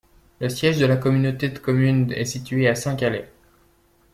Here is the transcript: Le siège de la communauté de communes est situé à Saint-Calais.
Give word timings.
Le 0.39 0.49
siège 0.49 0.79
de 0.79 0.87
la 0.87 0.97
communauté 0.97 1.49
de 1.49 1.59
communes 1.59 2.11
est 2.13 2.25
situé 2.25 2.67
à 2.67 2.73
Saint-Calais. 2.73 3.31